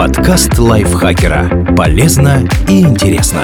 [0.00, 1.74] Подкаст лайфхакера.
[1.76, 3.42] Полезно и интересно.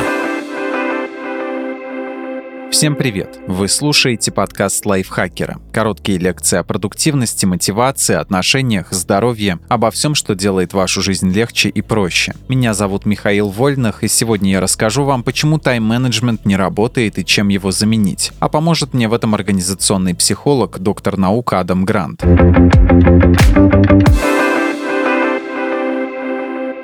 [2.71, 3.39] Всем привет!
[3.47, 5.59] Вы слушаете подкаст лайфхакера.
[5.71, 11.83] Короткие лекции о продуктивности, мотивации, отношениях, здоровье, обо всем, что делает вашу жизнь легче и
[11.83, 12.33] проще.
[12.49, 17.49] Меня зовут Михаил Вольных, и сегодня я расскажу вам, почему тайм-менеджмент не работает и чем
[17.49, 18.33] его заменить.
[18.41, 22.25] А поможет мне в этом организационный психолог, доктор наук Адам Грант.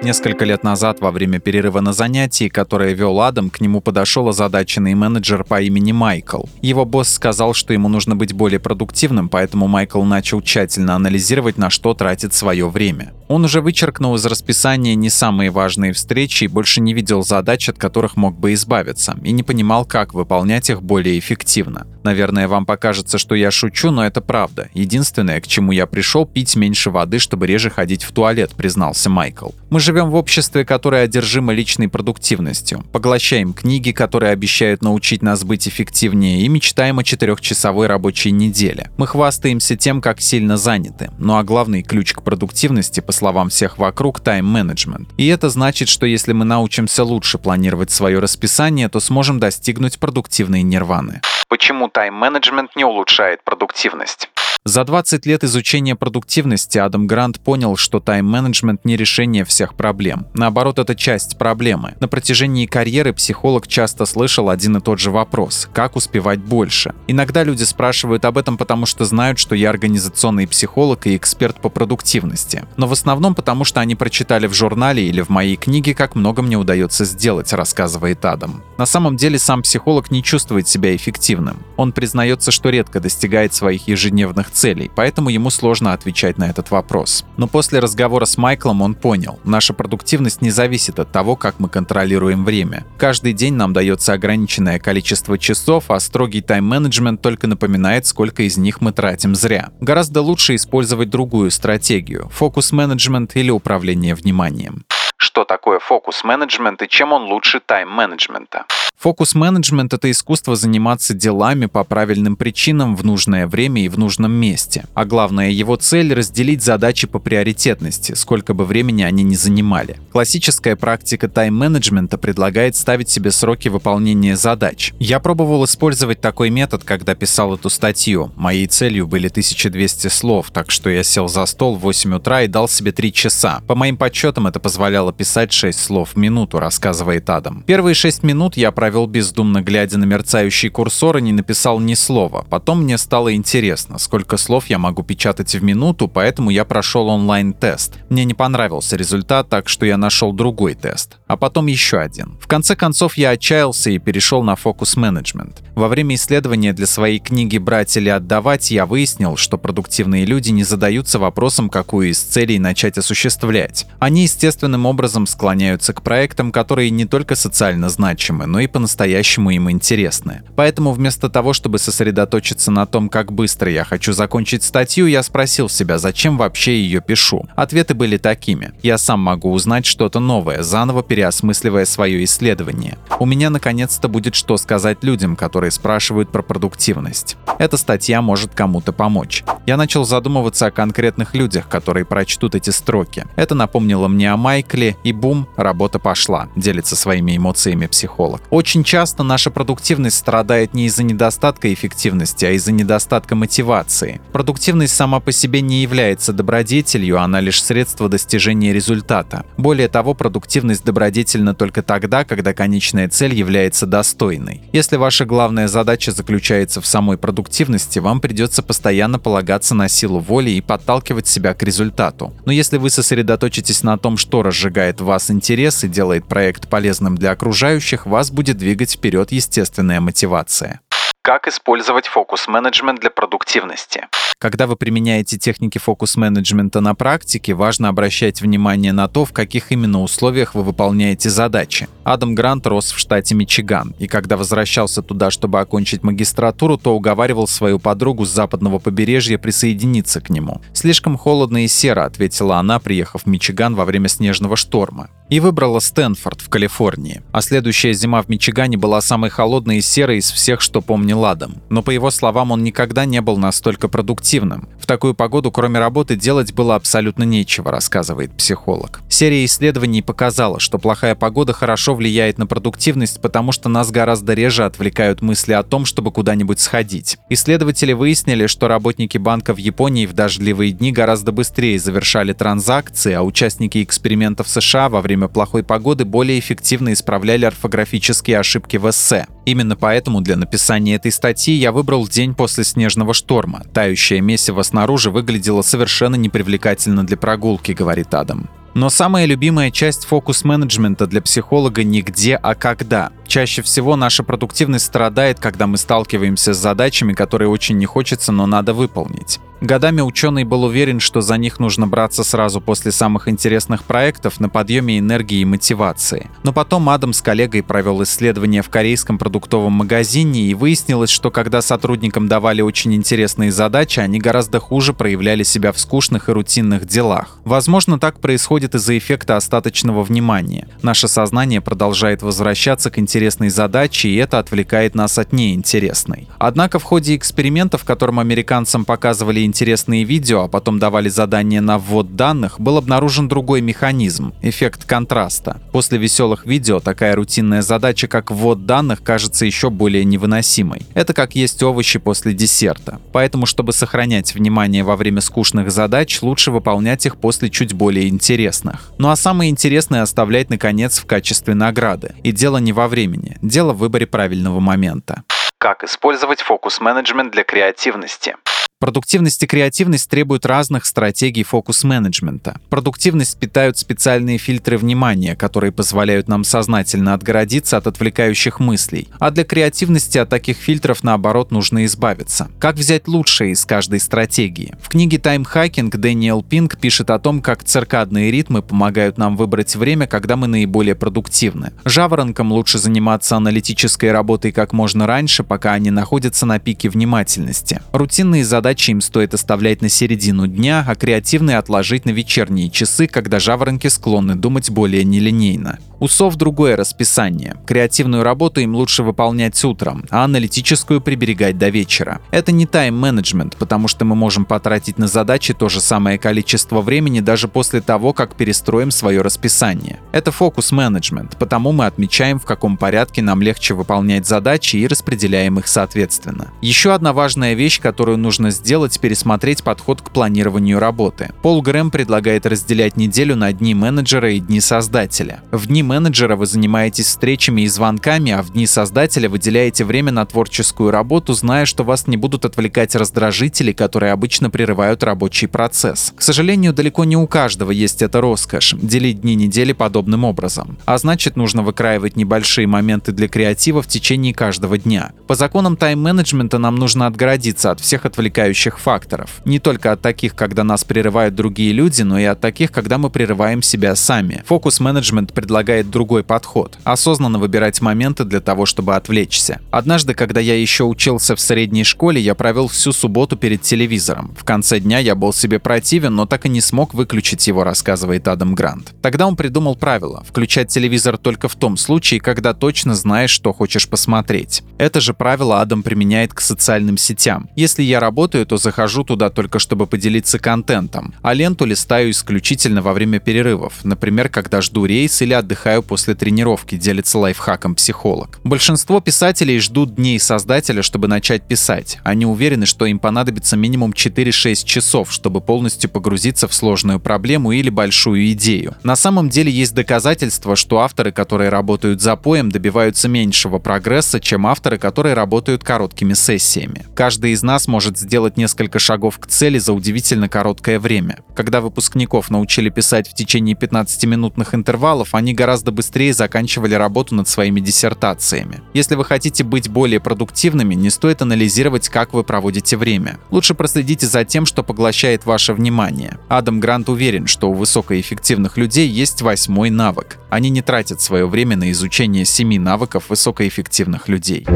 [0.03, 4.95] Несколько лет назад, во время перерыва на занятии, которое вел Адам, к нему подошел озадаченный
[4.95, 6.43] менеджер по имени Майкл.
[6.61, 11.71] Его босс сказал, что ему нужно быть более продуктивным, поэтому Майкл начал тщательно анализировать, на
[11.71, 13.13] что тратит свое время.
[13.29, 17.79] Он уже вычеркнул из расписания не самые важные встречи и больше не видел задач, от
[17.79, 21.87] которых мог бы избавиться, и не понимал, как выполнять их более эффективно.
[22.03, 24.69] Наверное, вам покажется, что я шучу, но это правда.
[24.75, 29.51] Единственное, к чему я пришел, пить меньше воды, чтобы реже ходить в туалет, признался Майкл.
[29.71, 32.83] Мы же живем в обществе, которое одержимо личной продуктивностью.
[32.93, 38.91] Поглощаем книги, которые обещают научить нас быть эффективнее, и мечтаем о четырехчасовой рабочей неделе.
[38.97, 41.11] Мы хвастаемся тем, как сильно заняты.
[41.19, 45.11] Ну а главный ключ к продуктивности, по словам всех вокруг, тайм-менеджмент.
[45.19, 50.63] И это значит, что если мы научимся лучше планировать свое расписание, то сможем достигнуть продуктивной
[50.63, 51.21] нирваны.
[51.49, 54.31] Почему тайм-менеджмент не улучшает продуктивность?
[54.65, 60.29] За 20 лет изучения продуктивности Адам Грант понял, что тайм-менеджмент не решение всех проблем.
[60.35, 61.97] Наоборот, это часть проблемы.
[61.99, 66.95] На протяжении карьеры психолог часто слышал один и тот же вопрос– как успевать больше?
[67.09, 71.69] Иногда люди спрашивают об этом, потому что знают, что я организационный психолог и эксперт по
[71.69, 72.65] продуктивности.
[72.77, 76.41] Но в основном потому, что они прочитали в журнале или в моей книге, как много
[76.41, 78.63] мне удается сделать, рассказывает Адам.
[78.79, 81.57] На самом деле сам психолог не чувствует себя эффективным.
[81.77, 87.25] Он признается, что редко достигает своих ежедневных целей, поэтому ему сложно отвечать на этот вопрос.
[87.37, 91.69] Но после разговора с Майклом он понял, наша продуктивность не зависит от того, как мы
[91.69, 92.85] контролируем время.
[92.99, 98.81] Каждый день нам дается ограниченное количество часов, а строгий тайм-менеджмент только напоминает, сколько из них
[98.81, 99.71] мы тратим зря.
[99.81, 104.85] Гораздо лучше использовать другую стратегию– фокус-менеджмент или управление вниманием
[105.23, 108.67] что такое фокус-менеджмент и чем он лучше тайм-менеджмента.
[109.03, 114.85] Фокус-менеджмент— это искусство заниматься делами по правильным причинам в нужное время и в нужном месте.
[114.95, 119.99] А главное, его цель— разделить задачи по приоритетности, сколько бы времени они ни занимали.
[120.13, 124.93] Классическая практика тайм-менеджмента предлагает ставить себе сроки выполнения задач.
[125.01, 128.31] Я пробовал использовать такой метод, когда писал эту статью.
[128.37, 132.47] Моей целью были 1200 слов, так что я сел за стол в 8 утра и
[132.47, 133.63] дал себе 3 часа.
[133.67, 137.65] По моим подсчетам это позволяло писать 6 слов в минуту, рассказывает Адам.
[137.67, 141.95] Первые 6 минут я провел провел бездумно глядя на мерцающий курсор и не написал ни
[141.95, 142.45] слова.
[142.51, 147.95] Потом мне стало интересно, сколько слов я могу печатать в минуту, поэтому я прошел онлайн-тест.
[148.11, 151.17] Мне не понравился результат, так что я нашел другой тест.
[151.27, 152.37] А потом еще один.
[152.39, 155.63] В конце концов я отчаялся и перешел на фокус-менеджмент.
[155.75, 160.65] Во время исследования для своей книги «Брать или отдавать» я выяснил, что продуктивные люди не
[160.65, 163.87] задаются вопросом, какую из целей начать осуществлять.
[164.01, 169.71] Они естественным образом склоняются к проектам, которые не только социально значимы, но и по-настоящему им
[169.71, 170.43] интересны.
[170.57, 175.69] Поэтому вместо того, чтобы сосредоточиться на том, как быстро я хочу закончить статью, я спросил
[175.69, 177.47] себя, зачем вообще ее пишу.
[177.55, 178.73] Ответы были такими.
[178.83, 182.99] Я сам могу узнать что-то новое, заново переосмысливая свое исследование.
[183.21, 187.37] У меня наконец-то будет что сказать людям, которые спрашивают про продуктивность.
[187.61, 189.45] Эта статья может кому-то помочь.
[189.65, 193.27] Я начал задумываться о конкретных людях, которые прочтут эти строки.
[193.37, 198.43] Это напомнило мне о Майкле, и бум, работа пошла, делится своими эмоциями психолог.
[198.63, 204.21] Часто наша продуктивность страдает не из-за недостатка эффективности, а из-за недостатка мотивации.
[204.33, 209.45] Продуктивность сама по себе не является добродетелью, она лишь средство достижения результата.
[209.57, 214.63] Более того, продуктивность добродетельна только тогда, когда конечная цель является достойной.
[214.73, 220.51] Если ваша главная задача заключается в самой продуктивности, вам придется постоянно полагаться на силу воли
[220.51, 222.35] и подталкивать себя к результату.
[222.45, 227.17] Но если вы сосредоточитесь на том, что разжигает в вас интерес и делает проект полезным
[227.17, 230.81] для окружающих, вас будет двигать вперед естественная мотивация.
[231.23, 234.09] Как использовать фокус-менеджмент для продуктивности?
[234.43, 240.03] Когда вы применяете техники фокус-менеджмента на практике, важно обращать внимание на то, в каких именно
[240.03, 241.87] условиях вы выполняете задачи.
[242.03, 247.47] Адам Грант рос в штате Мичиган, и когда возвращался туда, чтобы окончить магистратуру, то уговаривал
[247.47, 250.61] свою подругу с западного побережья присоединиться к нему.
[250.73, 255.09] «Слишком холодно и серо»,— ответила она, приехав в Мичиган во время снежного шторма.
[255.33, 257.23] И выбрала Стэнфорд в Калифорнии.
[257.33, 261.55] А следующая зима в Мичигане была самой холодной и серой из всех, что помнил Адам.
[261.71, 264.69] Но по его словам, он никогда не был настолько продуктивным.
[264.79, 269.01] В такую погоду, кроме работы, делать было абсолютно нечего, рассказывает психолог.
[269.09, 274.67] Серия исследований показала, что плохая погода хорошо влияет на продуктивность, потому что нас гораздо реже
[274.67, 277.17] отвлекают мысли о том, чтобы куда-нибудь сходить.
[277.31, 283.23] Исследователи выяснили, что работники банка в Японии в дождливые дни гораздо быстрее завершали транзакции, а
[283.23, 289.27] участники экспериментов США во время плохой погоды более эффективно исправляли орфографические ошибки в эссе.
[289.45, 293.63] Именно поэтому для написания этой статьи я выбрал день после снежного шторма.
[293.73, 298.49] Тающее месиво снаружи выглядело совершенно непривлекательно для прогулки, говорит Адам.
[298.75, 303.11] Но самая любимая часть фокус-менеджмента для психолога не где, а когда.
[303.27, 308.47] Чаще всего наша продуктивность страдает, когда мы сталкиваемся с задачами, которые очень не хочется, но
[308.47, 309.41] надо выполнить.
[309.63, 314.49] Годами ученый был уверен, что за них нужно браться сразу после самых интересных проектов на
[314.49, 316.29] подъеме энергии и мотивации.
[316.43, 321.63] Но потом Адам с коллегой провел исследование в корейском продуктовом магазине и выяснилось, что когда
[321.63, 327.39] сотрудникам давали очень интересные задачи, они гораздо хуже проявляли себя в скучных и рутинных делах.
[327.45, 330.67] Возможно, так происходит из-за эффекта остаточного внимания.
[330.83, 336.27] Наше сознание продолжает возвращаться к интересной задаче, и это отвлекает нас от неинтересной.
[336.41, 342.17] Однако в ходе экспериментов, которым американцам показывали интересные видео, а потом давали задания на ввод
[342.17, 345.61] данных, был обнаружен другой механизм– эффект контраста.
[345.73, 350.87] После веселых видео такая рутинная задача, как ввод данных, кажется еще более невыносимой.
[350.95, 352.99] Это как есть овощи после десерта.
[353.13, 358.91] Поэтому, чтобы сохранять внимание во время скучных задач, лучше выполнять их после чуть более интересных.
[358.97, 362.15] Ну а самые интересные оставлять, наконец, в качестве награды.
[362.23, 365.25] И дело не во времени, дело в выборе правильного момента.
[365.59, 368.35] Как использовать фокус-менеджмент для креативности?
[368.83, 372.61] Продуктивность и креативность требуют разных стратегий фокус-менеджмента.
[372.69, 379.07] Продуктивность питают специальные фильтры внимания, которые позволяют нам сознательно отгородиться от отвлекающих мыслей.
[379.21, 382.49] А для креативности от таких фильтров, наоборот, нужно избавиться.
[382.59, 384.75] Как взять лучшее из каждой стратегии?
[384.83, 390.09] В книге «Таймхакинг» Дэниел Пинг пишет о том, как циркадные ритмы помогают нам выбрать время,
[390.09, 391.73] когда мы наиболее продуктивны.
[391.85, 397.81] Жаворонкам лучше заниматься аналитической работой как можно раньше, пока они находятся на пике внимательности.
[397.93, 403.07] Рутинные задачи задачи им стоит оставлять на середину дня, а креативные отложить на вечерние часы,
[403.07, 405.79] когда жаворонки склонны думать более нелинейно.
[406.03, 407.55] У сов другое расписание.
[407.65, 412.21] Креативную работу им лучше выполнять утром, а аналитическую приберегать до вечера.
[412.33, 417.21] Это не тайм-менеджмент, потому что мы можем потратить на задачи то же самое количество времени
[417.21, 420.01] даже после того, как перестроим свое расписание.
[420.11, 425.69] Это фокус-менеджмент, потому мы отмечаем, в каком порядке нам легче выполнять задачи и распределяем их
[425.69, 426.49] соответственно.
[426.63, 428.62] Еще одна важная вещь, которую нужно сделать,
[429.01, 431.31] пересмотреть подход к планированию работы.
[431.43, 435.43] Пол Грэм предлагает разделять неделю на дни менеджера и дни создателя.
[435.51, 440.25] В дни менеджера вы занимаетесь встречами и звонками, а в дни создателя выделяете время на
[440.25, 446.15] творческую работу, зная, что вас не будут отвлекать раздражители, которые обычно прерывают рабочий процесс.
[446.17, 450.79] К сожалению, далеко не у каждого есть эта роскошь– делить дни недели подобным образом.
[450.87, 455.13] А значит, нужно выкраивать небольшие моменты для креатива в течение каждого дня.
[455.27, 459.41] По законам тайм-менеджмента нам нужно отгородиться от всех отвлекающих факторов.
[459.45, 463.11] Не только от таких, когда нас прерывают другие люди, но и от таких, когда мы
[463.11, 464.43] прерываем себя сами.
[464.47, 469.61] Фокус-менеджмент предлагает другой подход– осознанно выбирать моменты для того, чтобы отвлечься.
[469.71, 474.35] Однажды, когда я еще учился в средней школе, я провел всю субботу перед телевизором.
[474.39, 478.29] В конце дня я был себе противен, но так и не смог выключить его, рассказывает
[478.29, 478.95] Адам Грант.
[479.03, 483.89] Тогда он придумал правило– включать телевизор только в том случае, когда точно знаешь, что хочешь
[483.89, 484.63] посмотреть.
[484.79, 487.49] Это же правило Адам применяет к социальным сетям.
[487.57, 492.93] Если я работаю, то захожу туда только чтобы поделиться контентом, а ленту листаю исключительно во
[492.93, 498.41] время перерывов, например, когда жду рейс или отдыхаю после тренировки, делится лайфхаком психолог.
[498.45, 501.99] Большинство писателей ждут дней создателя, чтобы начать писать.
[502.05, 507.71] Они уверены, что им понадобится минимум 4-6 часов, чтобы полностью погрузиться в сложную проблему или
[507.71, 508.75] большую идею.
[508.83, 514.47] На самом деле есть доказательства, что авторы, которые работают за поем, добиваются меньшего прогресса, чем
[514.47, 516.87] авторы, которые работают короткими сессиями.
[516.95, 521.19] Каждый из нас может сделать несколько шагов к цели за удивительно короткое время.
[521.35, 527.61] Когда выпускников научили писать в течение 15-минутных интервалов, они гораздо быстрее заканчивали работу над своими
[527.61, 528.61] диссертациями.
[528.75, 533.19] Если вы хотите быть более продуктивными, не стоит анализировать, как вы проводите время.
[533.31, 536.19] Лучше проследите за тем, что поглощает ваше внимание.
[536.29, 540.19] Адам Грант уверен, что у высокоэффективных людей есть восьмой навык.
[540.31, 544.47] Они не тратят свое время на изучение семи навыков высокоэффективных людей.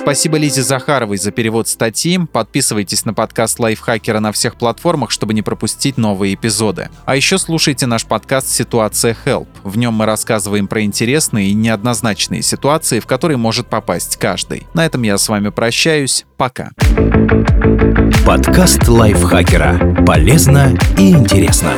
[0.00, 2.18] Спасибо Лизе Захаровой за перевод статьи.
[2.32, 6.88] Подписывайтесь на подкаст Лайфхакера на всех платформах, чтобы не пропустить новые эпизоды.
[7.04, 9.46] А еще слушайте наш подкаст «Ситуация Help».
[9.62, 14.66] В нем мы рассказываем про интересные и неоднозначные ситуации, в которые может попасть каждый.
[14.72, 16.24] На этом я с вами прощаюсь.
[16.38, 16.70] Пока.
[18.26, 20.04] Подкаст Лайфхакера.
[20.06, 21.74] Полезно и интересно.